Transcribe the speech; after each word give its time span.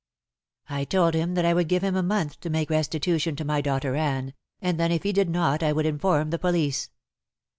"I 0.67 0.83
told 0.85 1.13
him 1.13 1.35
that 1.35 1.45
I 1.45 1.53
would 1.53 1.67
give 1.67 1.83
him 1.83 1.95
a 1.95 2.01
month 2.01 2.39
to 2.39 2.49
make 2.49 2.71
restitution 2.71 3.35
to 3.35 3.45
my 3.45 3.61
daughter 3.61 3.93
Anne, 3.95 4.33
and 4.59 4.79
then 4.79 4.91
if 4.91 5.03
he 5.03 5.13
did 5.13 5.29
not 5.29 5.61
I 5.61 5.71
would 5.73 5.85
inform 5.85 6.31
the 6.31 6.39
police." 6.39 6.89